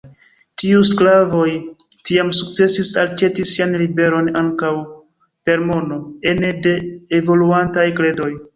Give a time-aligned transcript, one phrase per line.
[0.59, 1.51] Tiuj sklavoj,
[2.09, 4.73] tiam sukcesis elaĉeti sian liberon, ankaŭ
[5.51, 6.03] per mono,
[6.35, 6.77] ene de
[7.23, 8.31] evoluantaj kredoj!